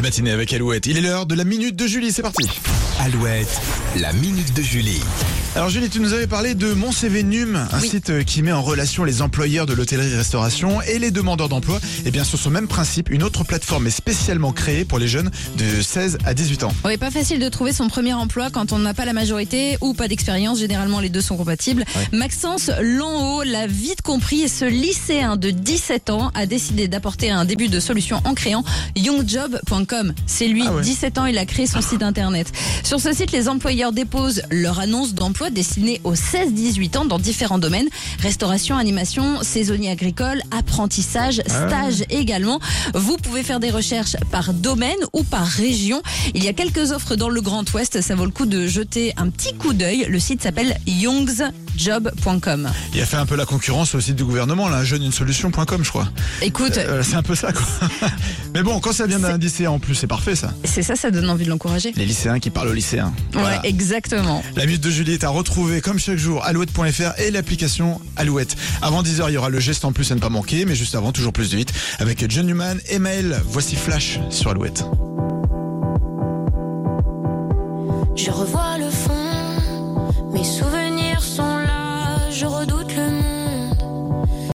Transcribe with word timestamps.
Belle 0.00 0.08
matinée 0.08 0.30
avec 0.30 0.50
Alouette. 0.54 0.86
Il 0.86 0.96
est 0.96 1.02
l'heure 1.02 1.26
de 1.26 1.34
la 1.34 1.44
minute 1.44 1.76
de 1.76 1.86
Julie, 1.86 2.10
c'est 2.10 2.22
parti. 2.22 2.48
Alouette, 3.04 3.60
la 3.98 4.12
minute 4.12 4.52
de 4.54 4.62
Julie. 4.62 5.00
Alors 5.56 5.68
Julie, 5.70 5.88
tu 5.88 5.98
nous 6.00 6.12
avais 6.12 6.26
parlé 6.28 6.54
de 6.54 6.74
Mon 6.74 6.92
CV 6.92 7.22
Num, 7.24 7.56
un 7.56 7.80
Oui. 7.80 7.88
site 7.88 8.10
euh, 8.10 8.22
qui 8.22 8.42
met 8.42 8.52
en 8.52 8.62
relation 8.62 9.02
les 9.04 9.20
employeurs 9.22 9.66
de 9.66 9.72
l'hôtellerie-restauration 9.72 10.80
et 10.82 10.98
les 11.00 11.10
demandeurs 11.10 11.48
d'emploi. 11.48 11.80
Et 12.04 12.10
bien 12.12 12.22
sur 12.24 12.38
ce 12.38 12.48
même 12.48 12.68
principe, 12.68 13.10
une 13.10 13.22
autre 13.24 13.42
plateforme 13.42 13.86
est 13.88 13.90
spécialement 13.90 14.52
créée 14.52 14.84
pour 14.84 14.98
les 14.98 15.08
jeunes 15.08 15.30
de 15.58 15.80
16 15.82 16.18
à 16.24 16.34
18 16.34 16.64
ans. 16.64 16.72
Oui, 16.84 16.96
pas 16.98 17.10
facile 17.10 17.40
de 17.40 17.48
trouver 17.48 17.72
son 17.72 17.88
premier 17.88 18.12
emploi 18.12 18.48
quand 18.50 18.72
on 18.72 18.78
n'a 18.78 18.94
pas 18.94 19.04
la 19.06 19.12
majorité 19.12 19.76
ou 19.80 19.92
pas 19.94 20.06
d'expérience. 20.06 20.60
Généralement, 20.60 21.00
les 21.00 21.08
deux 21.08 21.22
sont 21.22 21.36
compatibles. 21.36 21.84
Maxence 22.12 22.70
Lanhaut 22.80 23.42
l'a 23.42 23.66
vite 23.66 24.02
compris 24.02 24.42
et 24.42 24.48
ce 24.48 24.66
lycéen 24.66 25.36
de 25.36 25.50
17 25.50 26.10
ans 26.10 26.30
a 26.34 26.46
décidé 26.46 26.86
d'apporter 26.86 27.30
un 27.30 27.44
début 27.44 27.68
de 27.68 27.80
solution 27.80 28.20
en 28.24 28.34
créant 28.34 28.62
youngjob.com. 28.94 30.12
C'est 30.26 30.46
lui, 30.46 30.62
Ah 30.66 30.74
ouais. 30.74 30.82
17 30.82 31.18
ans, 31.18 31.26
il 31.26 31.38
a 31.38 31.46
créé 31.46 31.66
son 31.66 31.80
site 31.80 32.02
internet. 32.04 32.52
Sur 32.90 32.98
ce 32.98 33.12
site, 33.12 33.30
les 33.30 33.48
employeurs 33.48 33.92
déposent 33.92 34.42
leur 34.50 34.80
annonce 34.80 35.14
d'emploi 35.14 35.50
destinée 35.50 36.00
aux 36.02 36.16
16-18 36.16 36.98
ans 36.98 37.04
dans 37.04 37.20
différents 37.20 37.60
domaines. 37.60 37.88
Restauration, 38.18 38.76
animation, 38.76 39.44
saisonnier 39.44 39.92
agricole, 39.92 40.42
apprentissage, 40.50 41.40
stage 41.46 42.02
également. 42.10 42.58
Vous 42.94 43.16
pouvez 43.16 43.44
faire 43.44 43.60
des 43.60 43.70
recherches 43.70 44.16
par 44.32 44.52
domaine 44.52 44.98
ou 45.12 45.22
par 45.22 45.46
région. 45.46 46.02
Il 46.34 46.42
y 46.42 46.48
a 46.48 46.52
quelques 46.52 46.90
offres 46.90 47.14
dans 47.14 47.28
le 47.28 47.40
Grand 47.40 47.62
Ouest. 47.74 48.00
Ça 48.00 48.16
vaut 48.16 48.24
le 48.24 48.32
coup 48.32 48.46
de 48.46 48.66
jeter 48.66 49.14
un 49.16 49.30
petit 49.30 49.54
coup 49.54 49.72
d'œil. 49.72 50.06
Le 50.08 50.18
site 50.18 50.42
s'appelle 50.42 50.76
youngsjob.com. 51.86 52.68
Il 52.94 53.00
a 53.00 53.06
fait 53.06 53.16
un 53.16 53.26
peu 53.26 53.36
la 53.36 53.44
concurrence 53.46 53.94
au 53.94 54.00
site 54.00 54.16
du 54.16 54.24
gouvernement, 54.24 54.68
là, 54.68 54.84
jeuneunesolution.com, 54.84 55.84
je 55.84 55.88
crois. 55.88 56.08
Écoute, 56.42 56.76
Euh, 56.78 57.02
c'est 57.02 57.16
un 57.16 57.22
peu 57.22 57.34
ça, 57.34 57.52
quoi. 57.52 57.62
Mais 58.54 58.62
bon, 58.62 58.80
quand 58.80 58.92
ça 58.92 59.06
vient 59.06 59.18
d'un 59.18 59.38
lycéen 59.38 59.70
en 59.70 59.78
plus, 59.78 59.94
c'est 59.94 60.06
parfait, 60.06 60.34
ça. 60.34 60.52
c'est 60.64 60.82
ça, 60.82 60.96
ça 60.96 61.10
donne 61.10 61.28
envie 61.30 61.44
de 61.44 61.50
l'encourager. 61.50 61.92
Les 61.96 62.04
lycéens 62.06 62.38
qui 62.38 62.50
parlent 62.50 62.68
aux 62.68 62.72
lycéens. 62.74 63.12
Ouais, 63.34 63.58
exactement. 63.64 64.42
La 64.56 64.66
minute 64.66 64.82
de 64.82 64.90
Julie 64.90 65.12
est 65.14 65.24
à 65.24 65.28
retrouver 65.28 65.80
comme 65.80 65.98
chaque 65.98 66.18
jour 66.18 66.44
alouette.fr 66.44 67.18
et 67.20 67.30
l'application 67.30 68.00
Alouette. 68.16 68.56
Avant 68.82 69.02
10h, 69.02 69.24
il 69.28 69.34
y 69.34 69.36
aura 69.36 69.48
le 69.50 69.60
geste 69.60 69.84
en 69.84 69.92
plus 69.92 70.10
à 70.12 70.14
ne 70.14 70.20
pas 70.20 70.28
manquer, 70.28 70.64
mais 70.64 70.74
juste 70.74 70.94
avant, 70.94 71.12
toujours 71.12 71.32
plus 71.32 71.50
de 71.50 71.56
vite, 71.56 71.72
avec 71.98 72.28
John 72.30 72.46
Newman 72.46 72.78
et 72.88 72.98
Maël. 72.98 73.40
Voici 73.46 73.76
Flash 73.76 74.20
sur 74.30 74.50
Alouette. 74.50 74.84
Je 78.16 78.30
revois 78.30 78.76
le 78.78 78.90
fond. 78.90 79.09